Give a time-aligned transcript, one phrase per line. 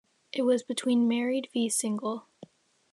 [0.33, 2.25] It was between Married v Single.